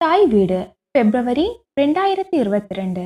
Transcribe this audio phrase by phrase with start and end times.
[0.00, 0.58] தாய் வீடு
[0.90, 1.44] பிப்ரவரி
[1.80, 3.02] ரெண்டாயிரத்தி இருபத்தி ரெண்டு.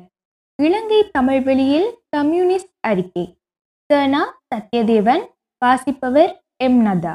[0.58, 3.24] இலங்கை தமிழ் வெளியில் கம்யூனிஸ்ட் அறிக்கை.
[3.90, 4.20] சனா
[4.50, 5.24] சத்யதேவன்
[5.62, 6.32] வாசிப்பவர்
[6.66, 6.78] எம்.
[6.86, 7.14] நதா.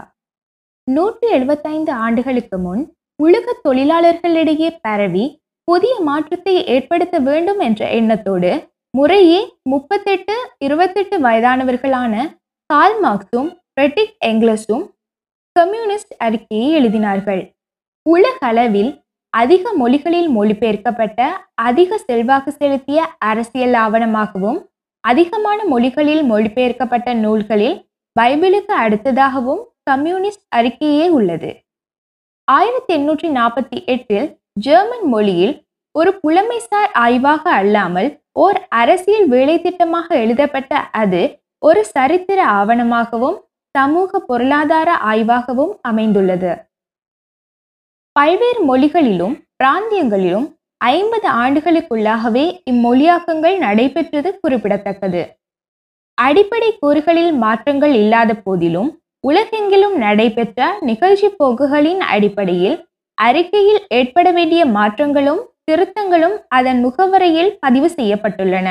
[0.88, 2.84] நூற்றி எழுபத்தைந்து ஆண்டுகளுக்கு முன்
[3.20, 5.26] உலக தொழிலாளர்களிடையே பரவி
[5.68, 8.54] புதிய மாற்றத்தை ஏற்படுத்த வேண்டும் என்ற எண்ணத்தோடு
[8.94, 9.42] முறையே
[9.74, 10.38] முப்பத்தெட்டு
[10.68, 12.14] இருபத்தெட்டு வயதானவர்களான
[12.70, 13.52] கால் மார்க்ஸும்
[13.82, 14.88] ரெட்டிக் எங்கிலஸும்
[15.56, 17.44] கம்யூனிஸ்ட் அறிக்கையை எழுதினார்கள்.
[18.06, 18.92] உலகளவில்
[19.34, 24.60] அதிக மொழிகளில் மொழிபெயர்க்கப்பட்ட அதிக செல்வாக்கு செலுத்திய அரசியல் ஆவணமாகவும்
[25.04, 27.78] அதிகமான மொழிகளில் மொழிபெயர்க்கப்பட்ட நூல்களில்
[28.20, 31.50] பைபிளுக்கு அடுத்ததாகவும் கம்யூனிஸ்ட் அறிக்கையே உள்ளது.
[32.44, 41.22] ஆயிரத்தி எண்ணூற்றி நாற்பத்தி எட்டில் ஜெர்மன் மொழியில் ஒரு புலமைசார் ஆய்வாக அல்லாமல் ஓர் அரசியல் வேலைத்திட்டமாக எழுதப்பட்ட அது
[41.60, 43.38] ஒரு சரித்திர ஆவணமாகவும்
[43.76, 46.69] சமூக பொருளாதார ஆய்வாகவும் அமைந்துள்ளது.
[48.20, 50.48] பல்வேறு மொழிகளிலும் பிராந்தியங்களிலும்
[50.82, 55.22] ஐம்பது ஆண்டுகளுக்குள்ளாகவே இம்மொழியாக்கங்கள் நடைபெற்றது குறிப்பிடத்தக்கது.
[56.18, 58.90] அடிப்படை கூறுகளில் மாற்றங்கள் இல்லாத போதிலும்
[59.28, 62.78] உலகெங்கிலும் நடைபெற்ற நிகழ்ச்சி போக்குகளின் அடிப்படையில்
[63.18, 68.70] அறிக்கையில் ஏற்பட வேண்டிய மாற்றங்களும் திருத்தங்களும் அதன் முகவரையில் பதிவு செய்யப்பட்டுள்ளன.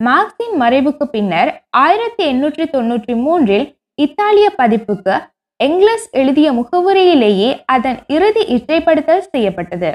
[0.00, 1.50] மார்க்சின் மறைவுக்கு பின்னர்
[1.82, 5.16] ஆயிரத்தி எண்ணூற்றி தொன்னூற்றி மூன்றில் இத்தாலிய பதிப்புக்கு
[5.64, 9.90] எங்லஸ் எழுதிய முகவுரையிலேயே அதன் இறுதி இச்சைப்படுத்தல் செய்யப்பட்டது.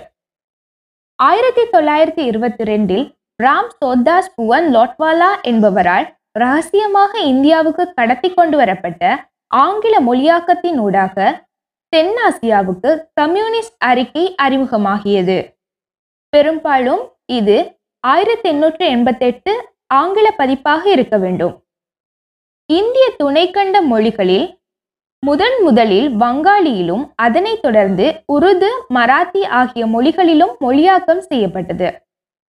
[1.15, 3.03] ஆயிரத்தி தொள்ளாயிரத்தி இருபத்தி ரெண்டில்
[3.43, 11.47] ராம் சோத்தாஸ் புவன் லோட்வாலா என்பவரால் ரகசியமாக இந்தியாவுக்கு கடத்தி கொண்டு வரப்பட்ட ஆங்கில மொழியாக்கத்தின் ஊடாக
[11.95, 15.37] தென்னாசியாவுக்கு கம்யூனிஸ்ட் அறிக்கை அறிமுகமாகியது.
[16.29, 19.53] பெரும்பாலும் இது ஆயிரத்தி எண்ணூற்றி எண்பத்தெட்டு
[19.87, 21.55] ஆங்கில பதிப்பாக இருக்க வேண்டும்.
[22.65, 24.47] இந்திய துணைக்கண்ட மொழிகளில்
[25.25, 31.89] முதன் முதலில் வங்காளியிலும் அதனைத் தொடர்ந்து உருது மராத்தி ஆகிய மொழிகளிலும் மொழியாக்கம் செய்யப்பட்டது.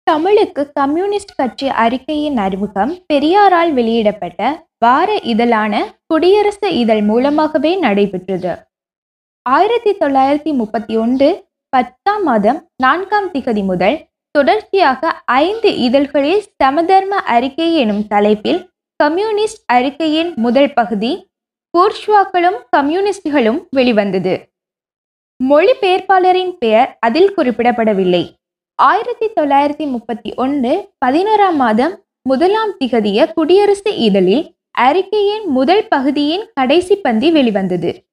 [0.03, 5.73] தமிழுக்கு கம்யூனிஸ்ட் கட்சி அறிக்கையின் அறிமுகம் பெரியாரால் வெளியிடப்பட்ட வார இதழான
[6.07, 8.51] குடியரசு இதழ் மூலமாகவே நடைபெற்றது.
[9.41, 11.29] ஆயிரத்தி தொள்ளாயிரத்தி முப்பத்தி ஒன்று
[11.69, 13.97] பத்தாம் மாதம் நான்காம் திகதி முதல்
[14.31, 18.61] தொடர்ச்சியாக ஐந்து இதழ்களில் சமதர்ம அறிக்கை எனும் தலைப்பில்
[19.03, 21.11] கம்யூனிஸ்ட் அறிக்கையின் முதல் பகுதி
[21.77, 24.49] போர்ஷ்வாக்களும் கம்யூனிஸ்டுகளும் வெளிவந்தது.
[25.49, 28.33] மொழிபெயர்ப்பாளரின் பெயர் அதில் குறிப்பிடப்படவில்லை.
[28.75, 37.31] ஆயிரத்தி தொள்ளாயிரத்தி முப்பத்தி ஒன்று பதினோராம் மாதம் முதலாம் திகதிய குடியரசு இதழில் அறிக்கையின் முதல் பகுதியின் கடைசி பந்தி
[37.31, 38.05] வெளிவந்தது.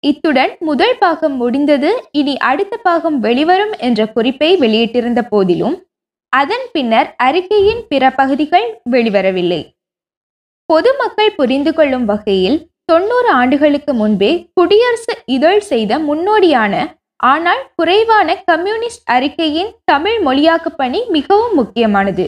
[0.00, 5.86] இத்துடன் முதல் பாகம் முடிந்தது இனி அடுத்த பாகம் வெளிவரும் என்ற குறிப்பை வெளியிட்டிருந்த போதிலும்
[6.28, 9.78] அதன் பின்னர் அறிக்கையின் பிற பகுதிகள் வெளிவரவில்லை.
[10.64, 16.74] பொதுமக்கள் புரிந்து கொள்ளும் வகையில் தொண்ணூறு ஆண்டுகளுக்கு முன்பே குடியரசு இதழ் செய்த முன்னோடியான
[17.16, 22.24] ஆனால் குறைவான கம்யூனிஸ்ட் அறிக்கையின் தமிழ் மொழியாக்க பணி மிகவும் முக்கியமானது.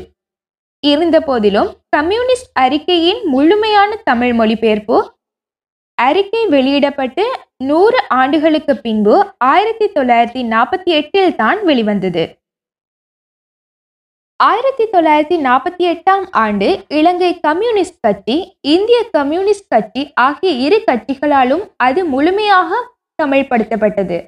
[0.81, 4.99] இருந்த போதிலும் கம்யூனிஸ்ட் அறிக்கையின் முழுமையான தமிழ் மொழிபெயர்ப்பு
[5.99, 7.25] அறிக்கை வெளியிடப்பட்டு
[7.57, 12.25] நூறு ஆண்டுகளுக்கு பின்பு ஆயிரத்தி தொள்ளாயிரத்தி நாற்பத்தி எட்டில் தான் வெளிவந்தது.
[14.47, 22.05] ஆயிரத்தி தொள்ளாயிரத்தி நாற்பத்தி எட்டாம் ஆண்டு இலங்கை கம்யூனிஸ்ட் கட்சி இந்திய கம்யூனிஸ்ட் கட்சி ஆகிய இரு கட்சிகளாலும் அது
[22.05, 22.71] முழுமையாக
[23.23, 24.19] தமிழ்படுத்தப்பட்டது.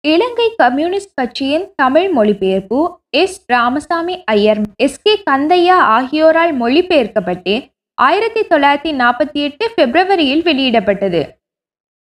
[0.00, 3.44] இலங்கை கம்யூனிஸ்ட் கட்சியின் தமிழ் மொழிபெயர்ப்பு S.
[3.46, 5.02] Ramasamy Iyer S.
[5.02, 5.22] K.
[5.30, 7.54] Kandiah ஆகியோரால் மொழிபெயர்க்கப்பட்டு
[7.94, 11.22] ஆயிரத்தி தொள்ளாயிரத்தி நாற்பத்தி எட்டு பிப்ரவரியில் வெளியிடப்பட்டது.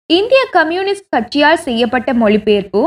[0.07, 2.83] இந்திய கம்யூனிஸ்ட் கட்சியால் செய்யப்பட்ட மொழிபெயர்ப்பு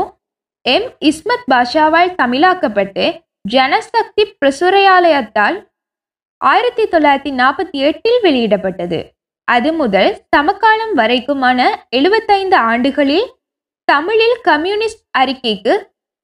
[0.62, 0.88] எம்.
[1.00, 3.22] இஸ்மத் பாஷாவால் தமிழாக்கப்பட்டு
[3.52, 5.56] ஜனசக்தி பிரசுரையாலயத்தால்
[6.36, 9.00] ஆயிரத்தி தொள்ளாயிரத்தி நாற்பத்தி எட்டில் வெளியிடப்பட்டது.
[9.44, 13.26] அது முதல் சமகாலம் வரைக்குமான எழுபத்தைந்து ஆண்டுகளில்
[13.84, 15.74] தமிழில் கம்யூனிஸ்ட் அறிக்கைக்கு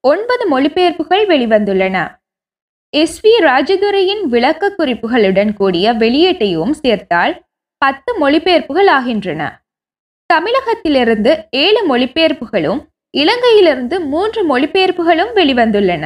[0.00, 1.96] ஒன்பது மொழிபெயர்ப்புகள் வெளிவந்துள்ளன.
[2.90, 7.34] எஸ் வி ராஜதுரையின் விளக்க குறிப்புகளுடன் கூடிய வெளியீட்டையும் சேர்த்தால்
[7.78, 9.42] பத்து மொழிபெயர்ப்புகள் ஆகின்றன.
[10.26, 12.80] தமிழகத்திலிருந்து ஏழு மொழிபெயர்ப்புகளும்
[13.16, 16.04] இலங்கையிலிருந்து மூன்று மொழிபெயர்ப்புகளும் வெளிவந்துள்ளன.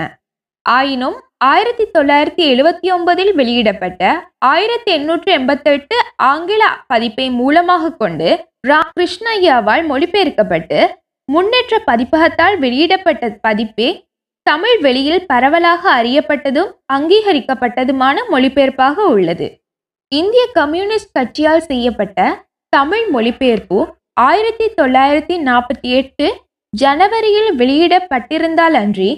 [0.66, 4.02] ஆயினும் ஆயிரத்தி தொள்ளாயிரத்தி எழுபத்தி ஒன்பதில் வெளியிடப்பட்ட
[4.38, 8.28] ஆயிரத்தி எண்ணூற்றி எண்பத்தெட்டு ஆங்கில பதிப்பை மூலமாக கொண்டு
[8.68, 10.78] ரா கிருஷ்ணய்யாவால் மொழிபெயர்க்கப்பட்டு
[11.24, 14.06] முன்னேற்ற பதிப்பகத்தால் வெளியிடப்பட்ட பதிப்பே
[14.42, 19.60] தமிழ் வெளியில் பரவலாக அறியப்பட்டதும் அங்கீகரிக்கப்பட்டதுமான மொழிபெயர்ப்பாக உள்ளது.
[20.08, 23.78] இந்திய கம்யூனிஸ்ட் கட்சியால் செய்யப்பட்ட தமிழ் மொழிபெயர்ப்பு
[24.20, 26.26] ஆயிரத்தி தொள்ளாயிரத்தி நாற்பத்தி எட்டு
[26.72, 29.10] ஜனவரியில் வெளியிடப்பட்டிருந்தால் அன்றி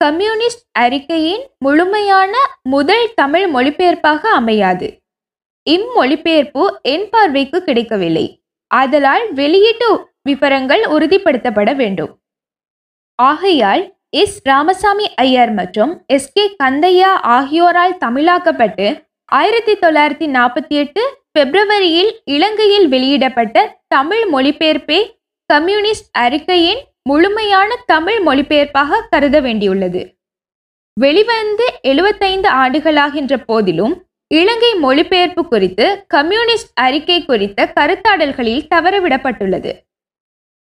[0.00, 5.02] கம்யூனிஸ்ட் அறிக்கையின் முழுமையான முதல் தமிழ் மொழிபெயர்ப்பாக அமையாது.
[5.66, 8.42] இம்மொழிபெயர்ப்பு என் பார்வைக்கு கிடைக்கவில்லை.
[8.66, 9.88] ஆதலால் வெளியீட்டு
[10.22, 12.12] விவரங்கள் உறுதிப்படுத்தப்பட வேண்டும்.
[13.14, 14.40] ஆகையால் எஸ்.
[14.42, 16.32] ராமசாமி ஐயர் மற்றும் எஸ்.
[16.32, 16.56] கே.
[16.64, 18.86] கந்தையா ஆகியோரால் தமிழாக்கப்பட்டு
[19.24, 21.02] ஆயிரத்தி தொள்ளாயிரத்தி நாற்பத்தி எட்டு
[21.38, 23.56] பிப்ரவரியில் இலங்கையில் வெளியிடப்பட்ட
[23.88, 25.00] தமிழ் மொழிபெயர்ப்பே
[25.46, 30.02] கம்யூனிஸ்ட் அறிக்கையின் முழுமையான தமிழ் மொழிபெயர்ப்பாக கருத வேண்டியுள்ளது.
[30.92, 39.72] வெளிவந்து எழுபத்தைந்து ஆண்டுகளாகின்ற போதிலும் இலங்கை மொழிபெயர்ப்பு குறித்து கம்யூனிஸ்ட் அறிக்கை குறித்த கருத்தாடல்களில் தவறவிடப்பட்டுள்ளது.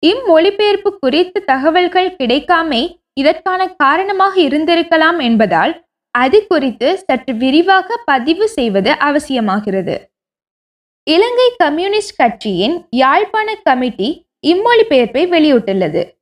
[0.06, 9.98] இம்மொழிபெயர்ப்பு குறித்த தகவல்கள் கிடைக்காமை இதற்கான காரணமாக இருந்திருக்கலாம் என்பதால் அது குறித்து சற்று விரிவாக பதிவு செய்வது அவசியமாகிறது.
[11.04, 16.19] இலங்கை கம்யூனிஸ்ட் கட்சியின் யாழ்ப்பாண கமிட்டி இம்மொழிபெயர்ப்பை வெளியிட்டுள்ளது.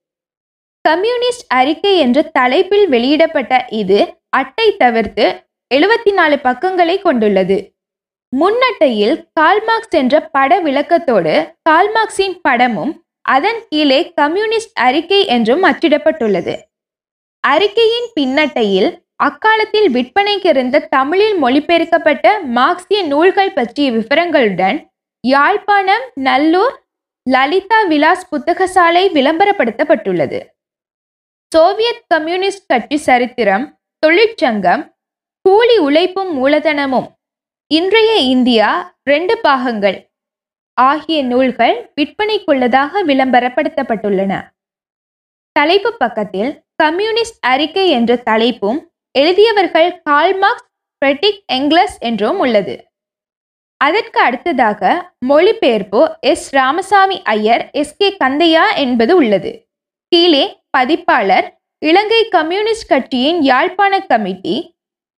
[0.88, 4.00] கம்யூனிஸ்ட் அறிக்கை என்ற தலைப்பில் வெளியிடப்பட்ட இது
[4.40, 5.26] அட்டை தவிர்த்து
[5.72, 7.58] எழுபத்தி நாலு பக்கங்களை கொண்டுள்ளது.
[8.34, 11.34] முன்னட்டையில் கால்மார்க்ஸ் என்ற பட விளக்கத்தோடு
[11.70, 12.94] கால்மார்க்ஸின் படமும்
[13.36, 16.56] அதன் கீழே கம்யூனிஸ்ட் அறிக்கை என்றும் அச்சிடப்பட்டுள்ளது.
[17.44, 18.90] அறிக்கையின் பின்னட்டையில்
[19.28, 22.26] அக்காலத்தில் விற்பனைக்கு இருந்த தமிழில் மொழிபெயர்க்கப்பட்ட
[22.58, 24.78] மார்க்சிய நூல்கள் பற்றிய விவரங்களுடன்
[25.24, 26.76] யாழ்ப்பாணம் நல்லூர்
[27.26, 30.40] லலிதா விலாஸ் புத்தகசாலை விளம்பரப்படுத்தப்பட்டுள்ளது.
[31.56, 34.96] சோவியத் கம்யூனிஸ்ட் கட்சி சரித்திரம் தொழிற்சங்கம்
[35.42, 37.08] கூலி உழைப்பும் மூலதனமும்.
[37.68, 40.10] இன்றைய இந்தியா ரெண்டு பாகங்கள்
[40.74, 44.42] ஆகிய நூல்கள் விற்பனைக்குள்ளதாக விளம்பரப்படுத்தப்பட்டுள்ளன.
[45.52, 48.80] தலைப்பு பக்கத்தில் கம்யூனிஸ்ட் அறிக்கை என்ற தலைப்பும்
[49.20, 50.68] எழுதியவர்கள் கால்மார்க்ஸ்
[51.00, 52.88] ஃப்ரெட்டிக் எங்லஸ் என்றும் உள்ளது.
[53.78, 56.54] அதற்கு அடுத்ததாக மொழிபெயர்ப்பு S.
[56.54, 57.98] Ramasamy Iyer S.
[57.98, 58.18] K.
[58.24, 59.67] Kandiah என்பது உள்ளது.
[60.12, 61.48] கீழே பதிப்பாளர்
[61.82, 64.56] இலங்கை கம்யூனிஸ்ட் கட்சியின் யாழ்ப்பாண கமிட்டி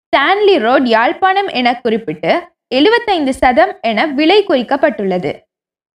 [0.06, 2.31] ஸ்டான்லி ரோட் யாழ்ப்பாணம் என குறிப்பிட்டு
[2.68, 5.31] எழுபத்தைந்து சதம் என விலை குறிக்கப்பட்டுள்ளது.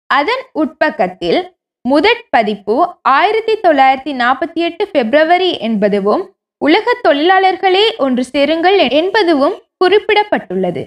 [0.10, 1.40] அதன் உட்பக்கத்தில்
[1.82, 6.24] முதற் பதிப்பு ஆயிரத்தி தொள்ளாயிரத்தி நாற்பத்தி எட்டு பிப்ரவரி என்பதுவும்
[6.62, 10.84] உலக தொழிலாளர்களே ஒன்று சேருங்கள் என்பதுவும் குறிப்பிடப்பட்டுள்ளது.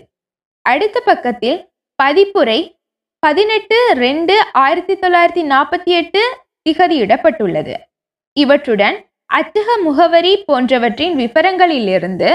[0.65, 1.59] அடுத்த பக்கத்தில்
[2.03, 2.61] பதிப்புரை
[3.23, 6.23] பதினெட்டு ரெண்டு ஆயிரத்தி தொள்ளாயிரத்தி நாற்பத்தி எட்டு
[6.69, 7.75] திகதியிடப்பட்டுள்ளது.
[8.37, 8.97] இவற்றுடன்
[9.33, 12.31] அச்சக முகவரி போன்றவற்றின் விவரங்களிலிருந்து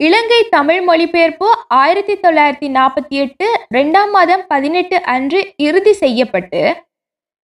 [0.00, 6.62] இலங்கை தமிழ் மொழிபெயர்ப்பு ஆயிரத்தி தொள்ளாயிரத்தி நாற்பத்தி எட்டு ரெண்டாம் மாதம் பதினெட்டு அன்று இறுதி செய்யப்பட்டு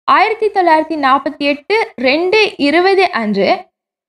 [0.08, 3.48] ஆயிரத்தி தொள்ளாயிரத்தி நாற்பத்தி எட்டு ரெண்டு இருபது அன்று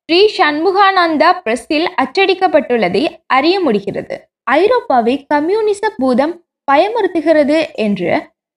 [0.09, 4.15] ஸ்ரீ சண்முகானந்தா பிரஸில் அச்சடிக்கப்பட்டுள்ளதை அறிய முடிகிறது.
[4.44, 6.36] ஐரோப்பாவை கம்யூனிச பூதம்
[6.71, 8.12] பயமுறுத்துகிறது என்று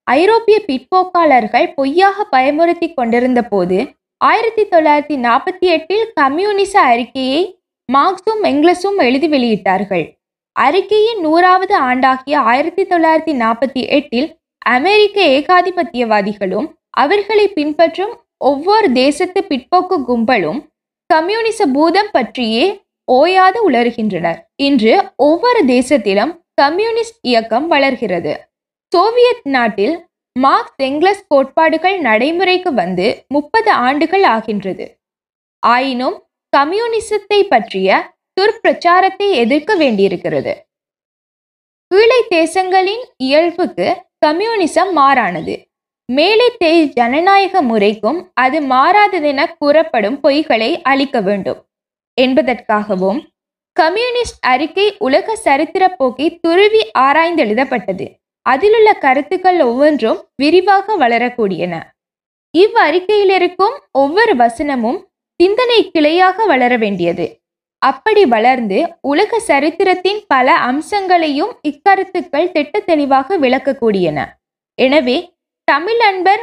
[0.06, 3.78] ஐரோப்பிய பிற்போக்காளர்கள் பொய்யாக பயமுறுத்தி கொண்டிருந்த போது
[4.18, 7.60] ஆயிரத்தி தொள்ளாயிரத்தி நாற்பத்தி எட்டில் கம்யூனிச அறிக்கையை
[7.92, 10.18] மார்க்ஸும் எங்லஸும் எழுதி வெளியிட்டார்கள்.
[10.52, 20.66] அறிக்கையின் நூறாவது ஆண்டாகிய ஆயிரத்தி தொள்ளாயிரத்தி நாற்பத்தி எட்டில் அமெரிக்க ஏகாதிபத்தியவாதிகளும் அவர்களை பின்பற்றும் ஒவ்வொரு தேசத்து பிற்போக்கு கும்பலும்
[21.06, 24.36] கம்யூனிச பூதம் பற்றியே ஓயாது உளறுகின்றனர்.
[24.56, 28.48] இன்று ஒவ்வொரு தேசத்திலும் கம்யூனிஸ்ட் இயக்கம் வளர்கிறது.
[28.88, 30.07] சோவியத் நாட்டில்
[30.44, 34.86] மார்க்ஸ் எங்லஸ் கோட்பாடுகள் நடைமுறைக்கு வந்து முப்பது ஆண்டுகள் ஆகின்றது.
[35.62, 36.16] ஆயினும்
[36.56, 37.98] கம்யூனிசத்தை பற்றிய
[38.36, 40.52] துர்ப்பிரச்சாரத்தை எதிர்க்க வேண்டியிருக்கிறது.
[41.90, 43.86] கீழே தேசங்களின் இயல்புக்கு
[44.26, 45.54] கம்யூனிசம் மாறானது.
[46.08, 51.60] மேலே தேய் ஜனநாயக முறைக்கும் அது மாறாததென கூறப்படும் பொய்களை அளிக்க வேண்டும்.
[52.18, 53.20] என்பதற்காகவும்
[53.76, 58.06] கம்யூனிஸ்ட் அறிக்கை உலக சரித்திர போக்கை துருவி ஆராய்ந்தெழுதப்பட்டது.
[58.52, 61.74] அதிலுள்ள கருத்துக்கள் ஒவ்வொன்றும் விரிவாக வளரக்கூடியன.
[62.54, 64.98] இவ்வறிக்கையில் இருக்கும் ஒவ்வொரு வசனமும்
[65.40, 67.26] சிந்தனை கிளையாக வளர வேண்டியது.
[67.82, 68.78] அப்படி வளர்ந்து
[69.10, 74.18] உலக சரித்திரத்தின் பல அம்சங்களையும் இக்கருத்துக்கள் திட்ட தெளிவாக விளக்கக்கூடியன.
[74.78, 75.18] எனவே
[75.68, 76.42] தமிழ் அன்பர்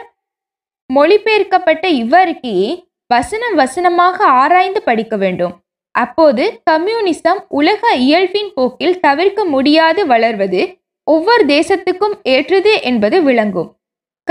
[0.89, 2.71] மொழிபெயர்க்கப்பட்ட இவ்வறிக்கையை
[3.13, 5.53] வசனம் வசனமாக ஆராய்ந்து படிக்க வேண்டும்.
[5.95, 10.61] அப்போது கம்யூனிசம் உலக இயல்பின் போக்கில் தவிர்க்க முடியாது வளர்வது
[11.11, 13.79] ஒவ்வொரு தேசத்துக்கும் ஏற்றது என்பது விளங்கும்.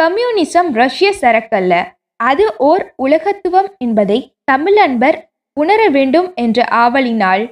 [0.00, 1.92] கம்யூனிசம் ரஷ்ய சரக்கல்ல.
[2.16, 7.44] அது ஓர் உலகத்துவம் என்பதை தமிழ் அன்பர் உணர வேண்டும் என்ற ஆவலினால்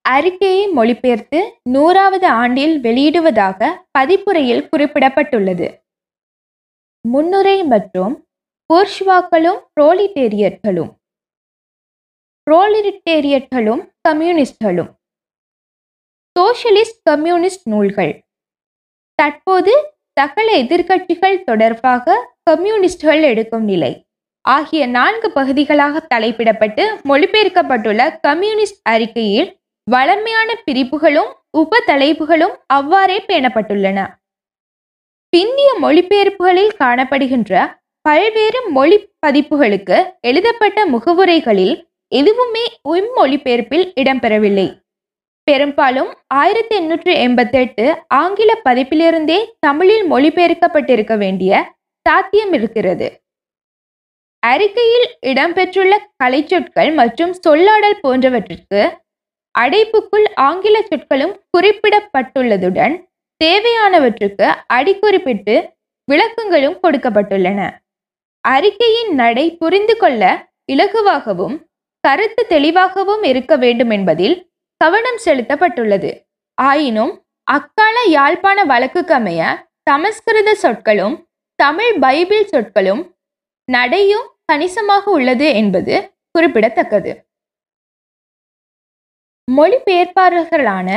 [0.00, 5.68] அறிக்கையை மொழிபெயர்த்து நூறாவது ஆண்டில் வெளியிடுவதாக பதிப்புரையில் குறிப்பிடப்பட்டுள்ளது.
[7.08, 8.14] முன்னுரை மற்றும்
[8.74, 10.90] போர்ஷ்வாக்களும் புரோலிட்டேரியர்களும்
[12.46, 14.90] புரோலிட்டேரியர்களும் கம்யூனிஸ்ட்களும்.
[16.38, 18.12] சோஷலிஸ்ட் கம்யூனிஸ்ட் நூல்கள்.
[19.20, 24.06] தற்போது சகல எதிர்க்கட்சிகள் தொடர்பாக கம்யூனிஸ்டுகள் எடுக்கும் நிலை.
[24.40, 29.50] ஆகிய நான்கு பகுதிகளாக தலைப்பிடப்பட்டு மொழிபெயர்க்கப்பட்டுள்ள கம்யூனிஸ்ட் அறிக்கையில்
[29.84, 33.98] வளமையான பிரிப்புகளும் உப தலைப்புகளும் அவ்வாறே பேணப்பட்டுள்ளன.
[35.36, 37.52] பிந்திய மொழிபெயர்ப்புகளில் காணப்படுகின்ற
[38.02, 41.74] பல்வேறு மொழி பதிப்புகளுக்கு எழுதப்பட்ட முகவுரைகளில்
[42.08, 42.64] எதுவுமே
[43.16, 44.68] மொழிபெயர்ப்பில் இடம்பெறவில்லை.
[45.50, 51.52] பெரும்பாலும் ஆயிரத்தி எண்ணூற்றி எண்பத்தி எட்டு ஆங்கில பதிப்பிலிருந்தே தமிழில் மொழிபெயர்க்கப்பட்டிருக்க வேண்டிய
[52.06, 53.08] சாத்தியம் இருக்கிறது.
[54.42, 58.82] அறிக்கையில் இடம்பெற்றுள்ள கலைச்சொற்கள் மற்றும் சொல்லாடல் போன்றவற்றிற்கு
[59.54, 62.94] அடைப்புக்குள் ஆங்கில சொற்களும் குறிப்பிடப்பட்டுள்ளதுடன்
[63.40, 65.56] தேவையானவற்றுக்கு அடிக்குறிப்பிட்டு
[66.08, 67.60] விளக்கங்களும் கொடுக்கப்பட்டுள்ளன.
[68.44, 70.22] அறிக்கையின் நடை புரிந்து கொள்ள
[70.72, 71.56] இலகுவாகவும்
[72.04, 74.36] கருத்து தெளிவாகவும் இருக்க வேண்டும் என்பதில்
[74.80, 76.10] கவனம் செலுத்தப்பட்டுள்ளது.
[76.58, 77.12] ஆயினும்
[77.46, 79.40] அக்கால யாழ்ப்பாண வழக்குக்கமைய
[79.90, 81.16] சமஸ்கிருத சொற்களும்
[81.58, 83.02] தமிழ் பைபிள் சொற்களும்
[83.68, 85.94] நடையும் கணிசமாக உள்ளது என்பது
[86.30, 87.12] குறிப்பிடத்தக்கது.
[89.48, 90.88] மொழிபெயர்ப்பாளர்களான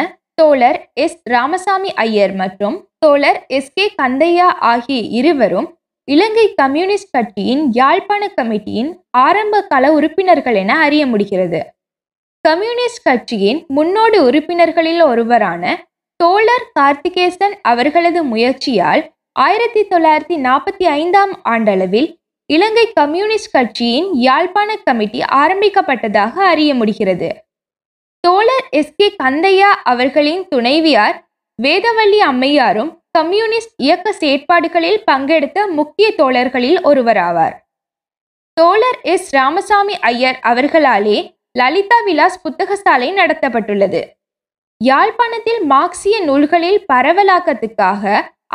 [0.42, 1.20] தோழர் எஸ்.
[1.24, 3.72] ராமசாமி ஐயர் மற்றும் தோழர் எஸ்.
[3.74, 3.86] கே.
[4.02, 5.70] கந்தையா ஆகிய இருவரும்
[6.08, 11.62] இலங்கை கம்யூனிஸ்ட் கட்சியின் யாழ்ப்பாண கமிட்டியின் ஆரம்ப கள உறுப்பினர்கள் என அறிய முடிகிறது.
[12.48, 15.64] கம்யூனிஸ்ட் கட்சியின் முன்னோடி உறுப்பினர்களில் ஒருவரான
[16.16, 22.10] தோழர் கார்த்திகேசன் அவர்களது முயற்சியால் ஆயிரத்தி தொள்ளாயிரத்தி நாற்பத்தி ஐந்தாம் ஆண்டளவில்
[22.46, 27.30] இலங்கை கம்யூனிஸ்ட் கட்சியின் யாழ்ப்பாண கமிட்டி ஆரம்பிக்கப்பட்டதாக அறிய முடிகிறது.
[28.20, 28.96] தோழர் எஸ்.
[28.96, 29.16] கே.
[29.24, 31.28] கந்தையா அவர்களின் துணைவியார்
[31.64, 37.56] வேதவள்ளி அம்மையாரும் கம்யூனிஸ்ட் இயக்க செயற்பாடுகளில் பங்கெடுத்த முக்கிய தோழர்களில் ஒருவராவார்.
[38.54, 39.32] தோழர் எஸ்.
[39.34, 41.18] ராமசாமி ஐயர் அவர்களாலே
[41.56, 44.02] லலிதா விலாஸ் புத்தகசாலை நடத்தப்பட்டுள்ளது.
[44.82, 48.04] யாழ்ப்பாணத்தில் மார்க்சிய நூல்களில் பரவலாக்கத்துக்காக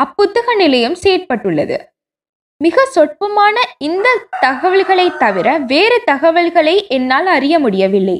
[0.00, 1.76] அப்புத்தக நிலையம் செயற்பட்டுள்ளது.
[2.60, 4.08] மிக சொற்பமான இந்த
[4.40, 8.18] தகவல்களை தவிர வேறு தகவல்களை என்னால் அறிய முடியவில்லை.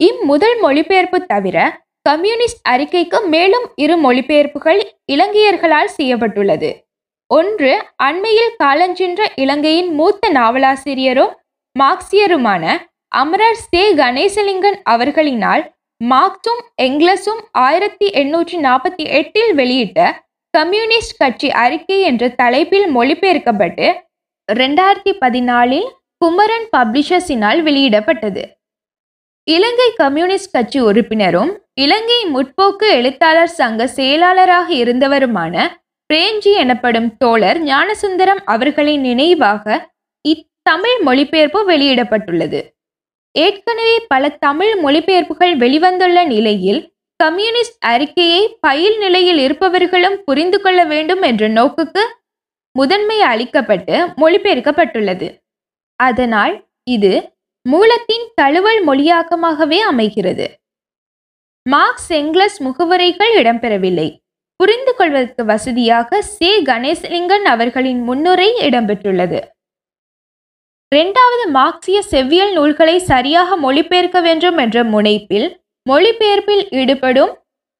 [0.00, 4.80] இம்முதல் மொழிபெயர்ப்பு தவிர கம்யூனிஸ்ட் அறிக்கைக்கு மேலும் இரு மொழிபெயர்ப்புகள்
[5.12, 6.70] இலங்கையர்களால் செய்யப்பட்டுள்ளது.
[7.30, 11.32] ஒன்று அண்மையில் காலஞ்சென்ற இலங்கையின் மூத்த நாவலாசிரியரும்
[11.76, 12.64] மார்க்சியருமான
[13.16, 15.62] அமரர் சே கணேசலிங்கன் அவர்களினால்
[16.00, 20.00] மார்க்சும் எங்லஸும் ஆயிரத்தி எண்ணூற்றி நாற்பத்தி எட்டில் வெளியிட்ட
[20.54, 23.86] கம்யூனிஸ்ட் கட்சி அறிக்கை என்ற தலைப்பில் மொழிபெயர்க்கப்பட்டு
[24.48, 28.44] ரெண்டாயிரத்தி பதினாலில் குமரன் பப்ளிஷர்ஸினால் வெளியிடப்பட்டது.
[29.44, 35.66] இலங்கை கம்யூனிஸ்ட் கட்சி உறுப்பினரும் இலங்கை முற்போக்கு எழுத்தாளர் சங்க செயலாளராக இருந்தவருமான
[36.10, 39.64] பிரேஞ்சி எனப்படும் தோழர் ஞானசுந்தரம் அவர்களின் நினைவாக
[40.24, 42.60] இத்தமிழ் மொழிபெயர்ப்பு வெளியிடப்பட்டுள்ளது.
[43.44, 46.80] ஏற்கனவே பல தமிழ் மொழிபெயர்ப்புகள் வெளிவந்துள்ள நிலையில்
[47.16, 52.02] கம்யூனிஸ்ட் அறிக்கையை பயில் நிலையில் இருப்பவர்களும் புரிந்து கொள்ள வேண்டும் என்ற நோக்குக்கு
[52.72, 55.28] முதன்மை அளிக்கப்பட்டு மொழிபெயர்க்கப்பட்டுள்ளது.
[56.00, 57.12] அதனால் இது
[57.62, 60.46] மூலத்தின் தழுவல் மொழியாக்கமாகவே அமைகிறது.
[61.68, 64.08] மார்க்ஸ் எங்லஸ் முகவுரைகள் இடம்பெறவில்லை.
[64.56, 66.62] புரிந்து கொள்வதற்கு வசதியாக சே.
[66.62, 69.40] கணேசலிங்கன் அவர்களின் முன்னுரை இடம்பெற்றுள்ளது.
[70.92, 75.48] இரண்டாவது மார்க்சிய செவ்வியல் நூல்களை சரியாக மொழிபெயர்க்க வேண்டும் என்ற முனைப்பில்
[75.86, 77.32] மொழிபெயர்ப்பில் ஈடுபடும்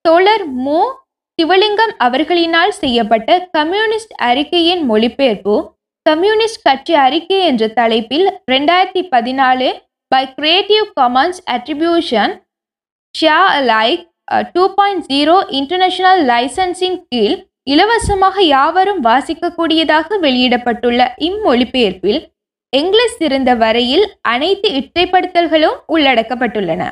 [0.04, 0.80] தோழர் மு.
[1.38, 5.56] சிவலிங்கம் அவர்களினால் செய்யப்பட்ட கம்யூனிஸ்ட் அறிக்கையின் மொழிபெயர்ப்பு
[6.06, 9.68] கம்யூனிஸ்ட் கட்சி அறிக்கை என்ற தலைப்பில் ரெண்டாயிரத்தி பதினாலு
[10.08, 12.34] by Creative Commons attribution
[13.14, 14.04] share alike
[14.52, 22.20] two point zero international லைசன்ஸின் கீழ் இலவசமாக யாவரும் வாசிக்கக்கூடியதாக வெளியிடப்பட்டுள்ள இம்மொழிபெயர்ப்பில்
[22.78, 26.82] இங்கிலீஷ் இருந்த வரையில் அனைத்து இற்றைப்படுத்தல்களும் உள்ளடக்கப்பட்டுள்ளன.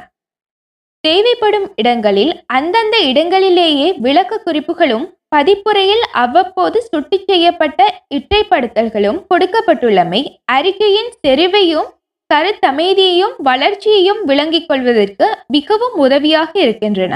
[1.05, 7.81] தேவைப்படும் இடங்களில் அந்தந்த இடங்களிலேயே விளக்க குறிப்புகளும் பதிப்புரையில் அவ்வப்போது சுட்டி செய்யப்பட்ட
[8.15, 10.21] இட்டைப்படுத்தல்களும் கொடுக்கப்பட்டுள்ளமை
[10.57, 11.89] அறிக்கையின் செறிவையும்
[12.31, 17.15] கருத்தமைதியையும் வளர்ச்சியையும் விளங்கிக் கொள்வதற்கு மிகவும் உதவியாக இருக்கின்றன.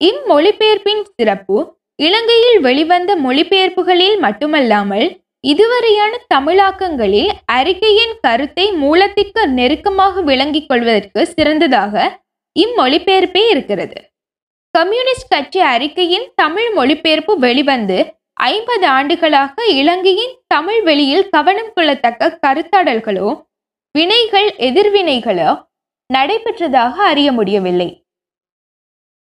[0.00, 1.58] இம்மொழிபெயர்ப்பின் சிறப்பு
[1.98, 5.08] இலங்கையில் வெளிவந்த மொழிபெயர்ப்புகளில் மட்டுமல்லாமல்
[5.50, 12.22] இதுவரையான தமிழாக்கங்களில் அறிக்கையின் கருத்தை மூலத்திற்கு நெருக்கமாக விளங்கிக் கொள்வதற்கு சிறந்ததாக
[12.60, 14.10] இம்மொழிபெயர்ப்பே இருக்கிறது.
[14.70, 23.28] கம்யூனிஸ்ட் கட்சி அறிக்கையின் தமிழ் மொழிபெயர்ப்பு வெளிவந்து ஐம்பது ஆண்டுகளாக இலங்கையின் தமிழ் வெளியில் கவனம் கொள்ளத்தக்க கருத்தாடல்களோ
[23.92, 25.50] வினைகள் எதிர்வினைகளோ
[26.14, 28.06] நடைபெற்றதாக அறிய முடியவில்லை.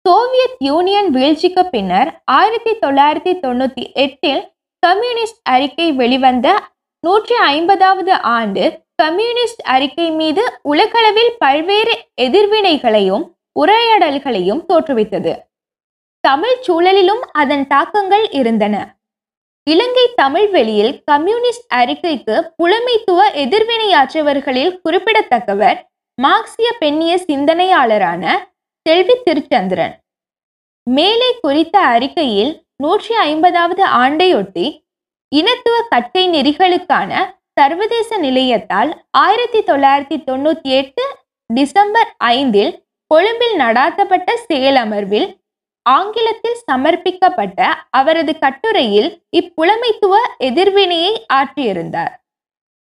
[0.05, 4.43] சோவியத் யூனியன் வீழ்ச்சிக்கு பின்னர் ஆயிரத்தி தொள்ளாயிரத்தி தொண்ணூத்தி எட்டில்
[4.83, 6.69] கம்யூனிஸ்ட் அறிக்கை வெளிவந்த
[7.01, 13.25] நூற்றி ஐம்பதாவது ஆண்டு கம்யூனிஸ்ட் அறிக்கை மீது உலகளவில் பல்வேறு எதிர்வினைகளையும்
[13.61, 15.33] உரையாடல்களையும் தோற்றுவித்தது.
[16.21, 18.97] தமிழ் சூழலிலும் அதன் தாக்கங்கள் இருந்தன.
[19.63, 25.79] இலங்கை தமிழ் வெளியில் கம்யூனிஸ்ட் அறிக்கைக்கு புலமைத்துவ எதிர்வினையாற்றியவர்களில் குறிப்பிடத்தக்கவர்
[26.15, 28.25] மார்க்சிய பெண்ணிய சிந்தனையாளரான
[28.87, 29.95] செல்வி திருச்சந்திரன்.
[30.83, 34.67] மேலே குறித்த அறிக்கையில் நூற்றி ஐம்பதாவது ஆண்டையொட்டி
[35.29, 37.13] இனத்துவ கட்டை நெறிகளுக்கான
[37.53, 41.05] சர்வதேச நிலையத்தால் ஆயிரத்தி தொள்ளாயிரத்தி தொண்ணூத்தி எட்டு
[41.55, 42.73] டிசம்பர் ஐந்தில்
[43.07, 45.29] கொழும்பில் நடாத்தப்பட்ட செயலமர்வில்
[45.83, 52.15] ஆங்கிலத்தில் சமர்ப்பிக்கப்பட்ட அவரது கட்டுரையில் இப்புலமைத்துவ எதிர்வினையை ஆற்றியிருந்தார்.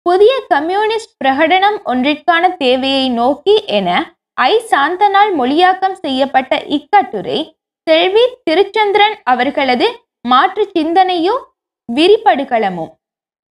[0.02, 3.90] புதிய கம்யூனிஸ்ட் பிரகடனம் ஒன்றிற்கான தேவையை நோக்கி என
[4.34, 7.40] ஐ சாந்தனால் மொழியாக்கம் செய்யப்பட்ட இக்கட்டுரை
[7.88, 9.88] செல்வி திருச்சந்திரன் அவர்களது
[10.22, 11.42] மாற்று சிந்தனையும்
[11.90, 12.92] விரிபடுகளமும்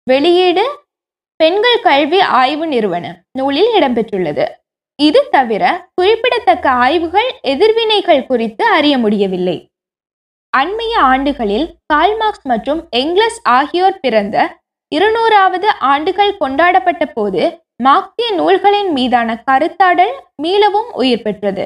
[0.04, 0.66] வெளியீடு
[1.36, 4.46] பெண்கள் கல்வி ஆய்வு நிறுவனம் நூலில் இடம்பெற்றுள்ளது.
[5.00, 9.58] இது தவிர குறிப்பிடத்தக்க ஆய்வுகள் எதிர்வினைகள் குறித்து அறிய முடியவில்லை.
[10.58, 14.38] அண்மைய ஆண்டுகளில் கால்மார்க்ஸ் மற்றும் எங்லஸ் ஆகியோர் பிறந்த
[14.92, 17.44] இருநூறாவது ஆண்டுகள் கொண்டாடப்பட்ட போது
[17.84, 21.66] மார்க்சிய நூல்களின் மீதான கருத்தாடல் மீளவும் உயிர் பெற்றது.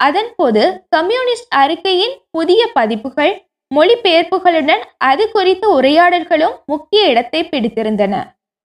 [0.00, 3.34] அதன்போது கம்யூனிஸ்ட் அறிக்கையின் புதிய பதிப்புகள்
[3.70, 8.14] மொழிபெயர்ப்புகளுடன் அது குறித்த உரையாடல்களும் முக்கிய இடத்தை பிடித்திருந்தன.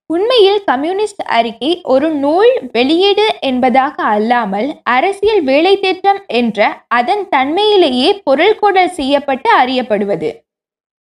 [0.09, 8.89] உண்மையில் கம்யூனிஸ்ட் அறிக்கை ஒரு நூல் வெளியீடு என்பதாக அல்லாமல் அரசியல் வேலை திட்டம் என்ற அதன் தன்மையிலேயே பொருள்கொடல்
[8.89, 10.29] செய்யப்பட்டு அறியப்படுவது.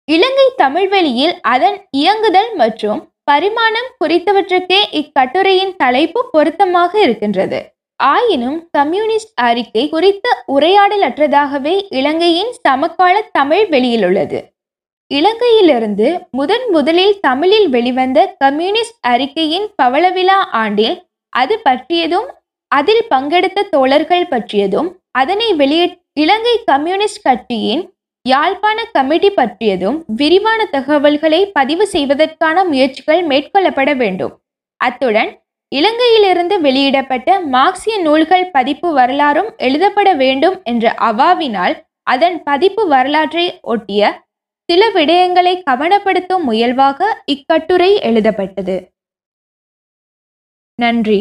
[0.09, 7.72] இலங்கை தமிழ்வெளியில் அதன் இயங்குதல் மற்றும் பரிமாணம் குறித்தவற்றுக்கே இக்கட்டுரையின் தலைப்பு பொருத்தமாக இருக்கின்றது.
[7.97, 14.41] ஆயினும் கம்யூனிஸ்ட் அறிக்கை குறித்த உரையாடலற்றதாகவே இலங்கையின் சமகால தமிழ் வெளியிலுள்ளது.
[15.15, 22.29] இலங்கையிலிருந்து முதன் முதலில் தமிழில் வெளிவந்த கம்யூனிஸ்ட் அறிக்கையின் பவளவிழா ஆண்டில் அது பற்றியதும்
[22.69, 31.87] அதில் பங்கெடுத்த தோழர்கள் பற்றியதும் அதனை வெளியே இலங்கை கம்யூனிஸ்ட் கட்சியின் யாழ்ப்பாண கமிட்டி பற்றியதும் விரிவான தகவல்களை பதிவு
[31.87, 34.41] செய்வதற்கான முயற்சிகள் மேற்கொள்ளப்பட வேண்டும்.
[34.77, 35.42] அத்துடன்
[35.73, 44.03] இலங்கையிலிருந்து வெளியிடப்பட்ட மார்க்சிய நூல்கள் பதிப்பு வரலாறும் எழுதப்பட வேண்டும் என்ற அவாவினால் அதன் பதிப்பு வரலாற்றை ஒட்டிய
[44.69, 48.77] சில விடயங்களை கவனப்படுத்தும் முயல்வாக இக்கட்டுரை எழுதப்பட்டது.
[50.79, 51.21] நன்றி.